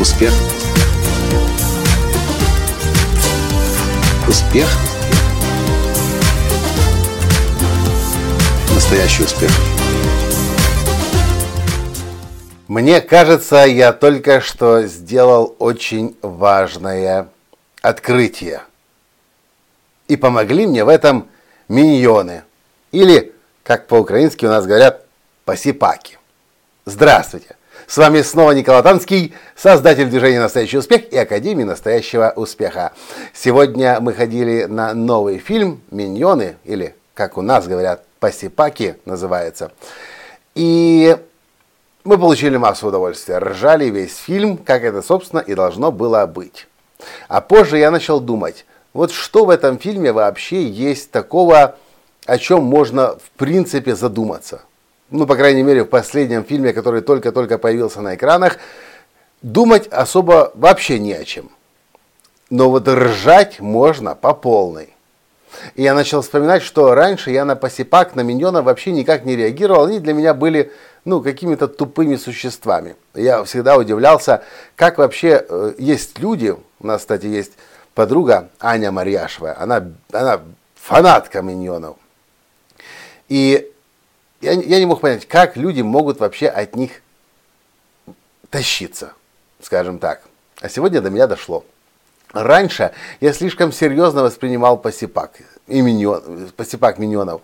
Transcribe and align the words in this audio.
Успех. 0.00 0.32
Успех. 4.26 4.66
Настоящий 8.74 9.24
успех. 9.24 9.50
Мне 12.66 13.02
кажется, 13.02 13.66
я 13.66 13.92
только 13.92 14.40
что 14.40 14.86
сделал 14.86 15.54
очень 15.58 16.16
важное 16.22 17.28
открытие. 17.82 18.62
И 20.08 20.16
помогли 20.16 20.66
мне 20.66 20.82
в 20.82 20.88
этом 20.88 21.28
миньоны. 21.68 22.44
Или, 22.90 23.34
как 23.62 23.86
по-украински 23.86 24.46
у 24.46 24.48
нас 24.48 24.64
говорят, 24.64 25.04
посипаки. 25.44 26.18
Здравствуйте! 26.86 27.59
С 27.86 27.96
вами 27.96 28.22
снова 28.22 28.52
Николай 28.52 28.82
Танский, 28.82 29.34
создатель 29.56 30.08
движения 30.08 30.40
«Настоящий 30.40 30.78
успех» 30.78 31.12
и 31.12 31.16
Академии 31.16 31.64
«Настоящего 31.64 32.32
успеха». 32.36 32.92
Сегодня 33.34 33.98
мы 34.00 34.12
ходили 34.12 34.64
на 34.64 34.94
новый 34.94 35.38
фильм 35.38 35.80
«Миньоны», 35.90 36.56
или, 36.64 36.94
как 37.14 37.36
у 37.36 37.42
нас 37.42 37.66
говорят, 37.66 38.04
«Посипаки» 38.20 38.96
называется. 39.06 39.72
И 40.54 41.16
мы 42.04 42.18
получили 42.18 42.56
массу 42.56 42.88
удовольствия, 42.88 43.38
ржали 43.38 43.86
весь 43.86 44.16
фильм, 44.16 44.56
как 44.56 44.84
это, 44.84 45.02
собственно, 45.02 45.40
и 45.40 45.54
должно 45.54 45.90
было 45.90 46.26
быть. 46.26 46.66
А 47.28 47.40
позже 47.40 47.78
я 47.78 47.90
начал 47.90 48.20
думать, 48.20 48.66
вот 48.92 49.10
что 49.10 49.44
в 49.44 49.50
этом 49.50 49.78
фильме 49.78 50.12
вообще 50.12 50.64
есть 50.64 51.10
такого, 51.10 51.76
о 52.26 52.38
чем 52.38 52.62
можно 52.62 53.16
в 53.16 53.30
принципе 53.36 53.96
задуматься– 53.96 54.62
ну, 55.10 55.26
по 55.26 55.36
крайней 55.36 55.62
мере, 55.62 55.84
в 55.84 55.88
последнем 55.88 56.44
фильме, 56.44 56.72
который 56.72 57.00
только-только 57.00 57.58
появился 57.58 58.00
на 58.00 58.14
экранах, 58.14 58.58
думать 59.42 59.88
особо 59.88 60.52
вообще 60.54 60.98
не 60.98 61.14
о 61.14 61.24
чем. 61.24 61.50
Но 62.48 62.70
вот 62.70 62.88
ржать 62.88 63.60
можно 63.60 64.14
по 64.14 64.34
полной. 64.34 64.94
И 65.74 65.82
я 65.82 65.94
начал 65.94 66.22
вспоминать, 66.22 66.62
что 66.62 66.94
раньше 66.94 67.30
я 67.30 67.44
на 67.44 67.56
посипак, 67.56 68.14
на 68.14 68.20
миньона 68.20 68.62
вообще 68.62 68.92
никак 68.92 69.24
не 69.24 69.36
реагировал. 69.36 69.86
Они 69.86 69.98
для 69.98 70.14
меня 70.14 70.34
были 70.34 70.72
ну, 71.04 71.20
какими-то 71.20 71.68
тупыми 71.68 72.16
существами. 72.16 72.96
Я 73.14 73.42
всегда 73.44 73.76
удивлялся, 73.76 74.42
как 74.76 74.98
вообще 74.98 75.44
э, 75.48 75.74
есть 75.78 76.18
люди, 76.18 76.54
у 76.78 76.86
нас, 76.86 77.00
кстати, 77.00 77.26
есть 77.26 77.52
подруга 77.94 78.50
Аня 78.60 78.92
Марьяшева, 78.92 79.56
она, 79.58 79.84
она 80.12 80.40
фанатка 80.74 81.42
миньонов. 81.42 81.96
И 83.28 83.70
я, 84.40 84.52
я 84.52 84.78
не 84.78 84.86
мог 84.86 85.00
понять, 85.00 85.26
как 85.26 85.56
люди 85.56 85.82
могут 85.82 86.20
вообще 86.20 86.48
от 86.48 86.76
них 86.76 87.02
тащиться, 88.48 89.12
скажем 89.62 89.98
так. 89.98 90.22
А 90.60 90.68
сегодня 90.68 91.00
до 91.00 91.10
меня 91.10 91.26
дошло. 91.26 91.64
Раньше 92.32 92.92
я 93.20 93.32
слишком 93.32 93.72
серьезно 93.72 94.22
воспринимал 94.22 94.78
посипак, 94.78 95.38
и 95.66 95.80
миньон, 95.80 96.50
посипак 96.56 96.98
миньонов. 96.98 97.42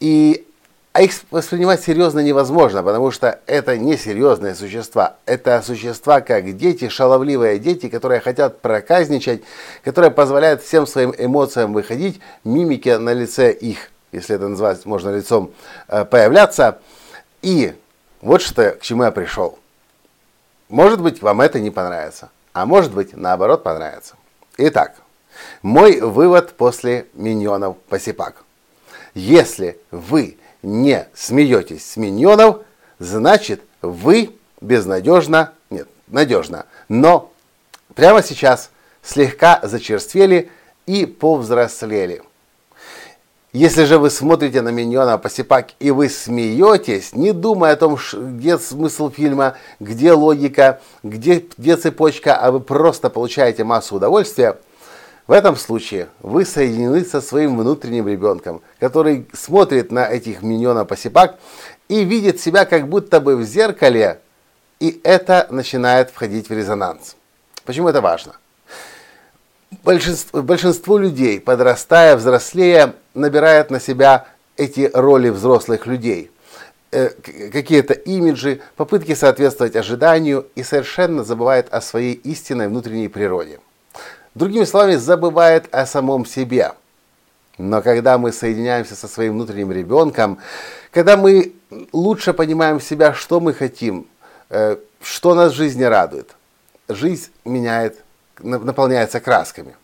И, 0.00 0.46
а 0.92 1.02
их 1.02 1.12
воспринимать 1.30 1.82
серьезно 1.82 2.20
невозможно, 2.20 2.82
потому 2.82 3.10
что 3.10 3.40
это 3.46 3.78
не 3.78 3.96
серьезные 3.96 4.54
существа. 4.54 5.16
Это 5.24 5.62
существа, 5.64 6.20
как 6.20 6.56
дети, 6.56 6.88
шаловливые 6.88 7.58
дети, 7.58 7.88
которые 7.88 8.20
хотят 8.20 8.60
проказничать, 8.60 9.42
которые 9.82 10.10
позволяют 10.10 10.62
всем 10.62 10.86
своим 10.86 11.14
эмоциям 11.16 11.72
выходить, 11.72 12.20
мимики 12.44 12.90
на 12.90 13.14
лице 13.14 13.50
их 13.52 13.90
если 14.12 14.36
это 14.36 14.48
называть 14.48 14.84
можно 14.84 15.10
лицом, 15.10 15.52
э, 15.88 16.04
появляться. 16.04 16.78
И 17.40 17.74
вот 18.20 18.42
что, 18.42 18.72
к 18.72 18.82
чему 18.82 19.04
я 19.04 19.10
пришел. 19.10 19.58
Может 20.68 21.00
быть, 21.00 21.20
вам 21.20 21.40
это 21.40 21.60
не 21.60 21.70
понравится, 21.70 22.30
а 22.52 22.64
может 22.64 22.94
быть, 22.94 23.14
наоборот, 23.16 23.62
понравится. 23.62 24.14
Итак, 24.58 24.96
мой 25.62 26.00
вывод 26.00 26.54
после 26.54 27.06
миньонов 27.14 27.76
посипак. 27.88 28.44
Если 29.14 29.78
вы 29.90 30.38
не 30.62 31.06
смеетесь 31.14 31.90
с 31.90 31.96
миньонов, 31.96 32.62
значит, 32.98 33.62
вы 33.82 34.34
безнадежно, 34.60 35.52
нет, 35.68 35.88
надежно, 36.06 36.66
но 36.88 37.32
прямо 37.94 38.22
сейчас 38.22 38.70
слегка 39.02 39.60
зачерствели 39.62 40.50
и 40.86 41.06
повзрослели. 41.06 42.22
Если 43.52 43.84
же 43.84 43.98
вы 43.98 44.08
смотрите 44.08 44.62
на 44.62 44.70
миньона 44.70 45.18
посипак 45.18 45.72
и 45.78 45.90
вы 45.90 46.08
смеетесь, 46.08 47.14
не 47.14 47.32
думая 47.32 47.74
о 47.74 47.76
том, 47.76 47.98
где 48.14 48.56
смысл 48.56 49.10
фильма, 49.10 49.56
где 49.78 50.12
логика, 50.12 50.80
где, 51.02 51.44
где 51.58 51.76
цепочка, 51.76 52.34
а 52.34 52.50
вы 52.50 52.60
просто 52.60 53.10
получаете 53.10 53.64
массу 53.64 53.96
удовольствия, 53.96 54.58
в 55.26 55.32
этом 55.32 55.56
случае 55.56 56.08
вы 56.20 56.46
соединены 56.46 57.04
со 57.04 57.20
своим 57.20 57.58
внутренним 57.58 58.08
ребенком, 58.08 58.62
который 58.80 59.26
смотрит 59.34 59.92
на 59.92 60.06
этих 60.06 60.42
миньонов 60.42 60.88
посипак 60.88 61.38
и 61.88 62.04
видит 62.04 62.40
себя 62.40 62.64
как 62.64 62.88
будто 62.88 63.20
бы 63.20 63.36
в 63.36 63.42
зеркале, 63.42 64.20
и 64.80 64.98
это 65.04 65.46
начинает 65.50 66.10
входить 66.10 66.48
в 66.48 66.52
резонанс. 66.52 67.16
Почему 67.66 67.88
это 67.88 68.00
важно? 68.00 68.32
большинство, 69.82 70.42
большинство 70.42 70.98
людей, 70.98 71.40
подрастая, 71.40 72.16
взрослея, 72.16 72.94
набирает 73.14 73.70
на 73.70 73.80
себя 73.80 74.26
эти 74.56 74.90
роли 74.92 75.28
взрослых 75.28 75.86
людей. 75.86 76.30
Э, 76.90 77.08
какие-то 77.52 77.94
имиджи, 77.94 78.60
попытки 78.76 79.14
соответствовать 79.14 79.76
ожиданию 79.76 80.46
и 80.54 80.62
совершенно 80.62 81.24
забывает 81.24 81.72
о 81.72 81.80
своей 81.80 82.12
истинной 82.12 82.68
внутренней 82.68 83.08
природе. 83.08 83.60
Другими 84.34 84.64
словами, 84.64 84.96
забывает 84.96 85.74
о 85.74 85.86
самом 85.86 86.26
себе. 86.26 86.72
Но 87.58 87.82
когда 87.82 88.18
мы 88.18 88.32
соединяемся 88.32 88.94
со 88.94 89.08
своим 89.08 89.34
внутренним 89.34 89.72
ребенком, 89.72 90.38
когда 90.90 91.16
мы 91.16 91.52
лучше 91.92 92.32
понимаем 92.32 92.80
себя, 92.80 93.14
что 93.14 93.40
мы 93.40 93.54
хотим, 93.54 94.06
э, 94.50 94.76
что 95.00 95.34
нас 95.34 95.52
в 95.52 95.56
жизни 95.56 95.84
радует, 95.84 96.34
жизнь 96.88 97.30
меняет 97.44 97.98
наполняется 98.38 99.20
красками. 99.20 99.76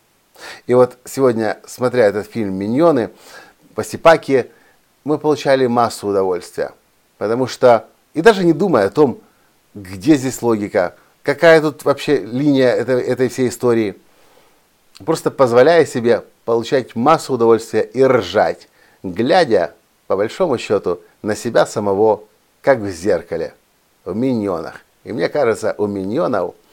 И 0.67 0.73
вот 0.73 0.97
сегодня, 1.05 1.59
смотря 1.65 2.05
этот 2.05 2.29
фильм 2.29 2.53
«Миньоны», 2.55 3.09
«Посипаки», 3.75 4.51
мы 5.03 5.17
получали 5.17 5.65
массу 5.67 6.07
удовольствия. 6.07 6.71
Потому 7.17 7.47
что, 7.47 7.87
и 8.13 8.21
даже 8.21 8.43
не 8.43 8.53
думая 8.53 8.87
о 8.87 8.89
том, 8.89 9.19
где 9.73 10.15
здесь 10.15 10.41
логика, 10.41 10.95
какая 11.23 11.61
тут 11.61 11.85
вообще 11.85 12.17
линия 12.17 12.69
этой, 12.69 13.01
этой 13.01 13.29
всей 13.29 13.49
истории, 13.49 13.95
просто 15.05 15.31
позволяя 15.31 15.85
себе 15.85 16.23
получать 16.45 16.95
массу 16.95 17.33
удовольствия 17.33 17.81
и 17.81 18.03
ржать, 18.03 18.67
глядя, 19.03 19.73
по 20.07 20.15
большому 20.15 20.57
счету, 20.57 21.01
на 21.21 21.35
себя 21.35 21.65
самого, 21.65 22.23
как 22.61 22.79
в 22.79 22.89
зеркале, 22.89 23.53
в 24.05 24.15
миньонах. 24.15 24.81
И 25.03 25.13
мне 25.13 25.29
кажется, 25.29 25.75
у 25.77 25.87
миньонов– 25.87 26.55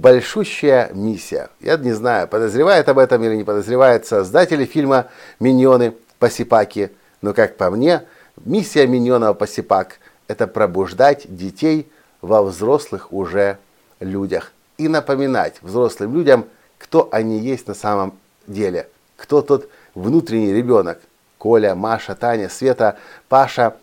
большущая 0.00 0.90
миссия. 0.94 1.50
Я 1.60 1.76
не 1.76 1.92
знаю, 1.92 2.26
подозревает 2.26 2.88
об 2.88 2.98
этом 2.98 3.22
или 3.22 3.36
не 3.36 3.44
подозревает 3.44 4.06
создатели 4.06 4.64
фильма 4.64 5.06
«Миньоны. 5.38 5.94
Посипаки», 6.18 6.90
но, 7.22 7.32
как 7.32 7.56
по 7.56 7.70
мне, 7.70 8.02
миссия 8.44 8.86
«Миньонов. 8.86 9.38
Посипак»– 9.38 10.00
это 10.28 10.46
пробуждать 10.46 11.24
детей 11.34 11.90
во 12.20 12.42
взрослых 12.42 13.10
уже 13.10 13.56
людях 14.00 14.52
и 14.76 14.88
напоминать 14.88 15.56
взрослым 15.62 16.14
людям, 16.14 16.44
кто 16.78 17.08
они 17.10 17.38
есть 17.38 17.68
на 17.68 17.74
самом 17.74 18.18
деле, 18.46 18.88
кто 19.16 19.40
тот 19.40 19.70
внутренний 19.94 20.52
ребенок, 20.52 21.00
Коля, 21.38 21.74
Маша, 21.74 22.14
Таня, 22.14 22.50
Света, 22.50 22.98
Паша, 23.30 23.76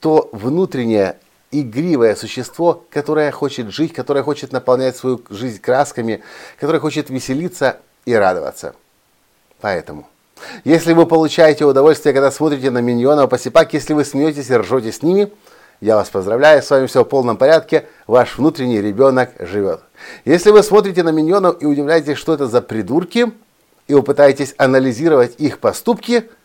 то 0.00 0.28
внутреннее 0.32 1.18
игривое 1.52 2.16
существо, 2.16 2.84
которое 2.90 3.30
хочет 3.30 3.70
жить, 3.70 3.92
которое 3.92 4.24
хочет 4.24 4.52
наполнять 4.52 4.96
свою 4.96 5.22
жизнь 5.30 5.60
красками, 5.60 6.22
которое 6.58 6.80
хочет 6.80 7.10
веселиться 7.10 7.76
и 8.06 8.14
радоваться. 8.14 8.74
Поэтому, 9.60 10.08
если 10.64 10.92
вы 10.92 11.06
получаете 11.06 11.64
удовольствие, 11.64 12.14
когда 12.14 12.30
смотрите 12.30 12.70
на 12.70 12.78
миньонов 12.78 13.30
посипак, 13.30 13.72
если 13.74 13.92
вы 13.92 14.04
смеетесь 14.04 14.50
и 14.50 14.56
ржете 14.56 14.90
с 14.90 15.02
ними, 15.02 15.30
я 15.80 15.96
вас 15.96 16.08
поздравляю, 16.08 16.62
с 16.62 16.70
вами 16.70 16.86
все 16.86 17.04
в 17.04 17.08
полном 17.08 17.36
порядке, 17.36 17.86
ваш 18.06 18.38
внутренний 18.38 18.80
ребенок 18.80 19.30
живет. 19.38 19.80
Если 20.24 20.50
вы 20.50 20.62
смотрите 20.62 21.02
на 21.02 21.10
миньонов 21.10 21.60
и 21.60 21.66
удивляетесь, 21.66 22.16
что 22.16 22.34
это 22.34 22.46
за 22.46 22.62
придурки, 22.62 23.32
и 23.88 23.94
вы 23.94 24.02
пытаетесь 24.02 24.54
анализировать 24.58 25.34
их 25.38 25.58
поступки– 25.58 26.28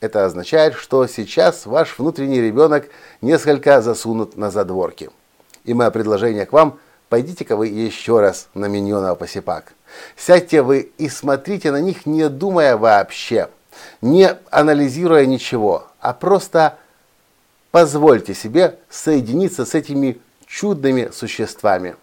это 0.00 0.24
означает, 0.24 0.74
что 0.74 1.06
сейчас 1.06 1.66
ваш 1.66 1.98
внутренний 1.98 2.40
ребенок 2.40 2.88
несколько 3.20 3.82
засунут 3.82 4.36
на 4.36 4.50
задворки. 4.50 5.10
И 5.64 5.74
мое 5.74 5.90
предложение 5.90 6.46
к 6.46 6.52
вам, 6.52 6.78
пойдите-ка 7.08 7.56
вы 7.56 7.68
еще 7.68 8.20
раз 8.20 8.48
на 8.54 8.66
миньонов 8.66 9.18
посипак. 9.18 9.72
Сядьте 10.16 10.62
вы 10.62 10.92
и 10.98 11.08
смотрите 11.08 11.72
на 11.72 11.80
них, 11.80 12.06
не 12.06 12.28
думая 12.28 12.76
вообще, 12.76 13.48
не 14.00 14.36
анализируя 14.50 15.26
ничего, 15.26 15.86
а 16.00 16.12
просто 16.12 16.78
позвольте 17.70 18.34
себе 18.34 18.78
соединиться 18.88 19.64
с 19.64 19.74
этими 19.74 20.20
чудными 20.46 21.10
существами. 21.12 21.96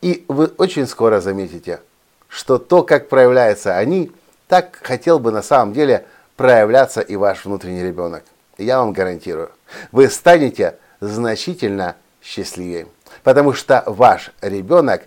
И 0.00 0.24
вы 0.28 0.46
очень 0.58 0.86
скоро 0.86 1.20
заметите, 1.20 1.80
что 2.28 2.58
то, 2.58 2.82
как 2.82 3.08
проявляются 3.08 3.76
они, 3.76 4.12
так 4.46 4.78
хотел 4.82 5.18
бы 5.18 5.30
на 5.32 5.42
самом 5.42 5.72
деле 5.72 6.06
проявляться 6.38 7.00
и 7.00 7.16
ваш 7.16 7.44
внутренний 7.44 7.82
ребенок. 7.82 8.22
Я 8.58 8.78
вам 8.78 8.92
гарантирую, 8.92 9.50
вы 9.90 10.08
станете 10.08 10.76
значительно 11.00 11.96
счастливее, 12.22 12.86
потому 13.24 13.52
что 13.52 13.82
ваш 13.86 14.30
ребенок 14.40 15.02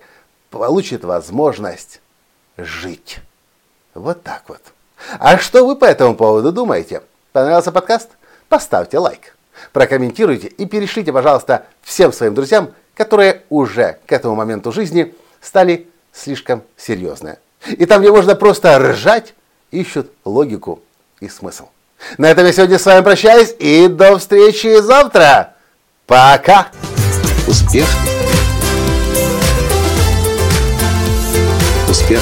получит 0.49 1.05
возможность 1.05 2.01
жить. 2.57 3.19
Вот 3.93 4.21
так 4.23 4.43
вот. 4.47 4.61
А 5.19 5.37
что 5.37 5.65
вы 5.65 5.77
по 5.77 5.85
этому 5.85 6.15
поводу 6.15 6.51
думаете? 6.51 7.01
Понравился 7.31 7.71
подкаст? 7.71 8.09
Поставьте 8.49 8.97
лайк, 8.97 9.37
прокомментируйте 9.71 10.47
и 10.47 10.65
перешлите, 10.65 11.13
пожалуйста, 11.13 11.65
всем 11.81 12.11
своим 12.11 12.35
друзьям, 12.35 12.73
которые 12.93 13.43
уже 13.49 13.99
к 14.05 14.11
этому 14.11 14.35
моменту 14.35 14.73
жизни 14.73 15.15
стали 15.39 15.87
слишком 16.11 16.61
серьезные. 16.75 17.39
И 17.67 17.85
там, 17.85 18.01
где 18.01 18.11
можно 18.11 18.35
просто 18.35 18.77
ржать, 18.77 19.33
ищут 19.71 20.11
логику 20.25 20.81
и 21.21 21.29
смысл. 21.29 21.69
На 22.17 22.29
этом 22.29 22.45
я 22.45 22.51
сегодня 22.51 22.77
с 22.77 22.85
вами 22.85 23.03
прощаюсь 23.03 23.53
и 23.59 23.87
до 23.87 24.17
встречи 24.17 24.81
завтра. 24.81 25.53
Пока! 26.07 26.67
Успех! 27.47 27.87
Успех! 31.87 32.21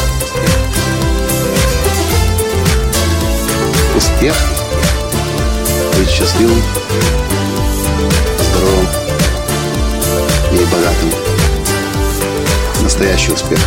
Успех! 3.95 4.35
Быть 5.97 6.09
счастливым, 6.09 6.61
здоровым 8.39 8.87
и 10.51 10.65
богатым. 10.65 11.11
Настоящий 12.83 13.31
успех! 13.31 13.59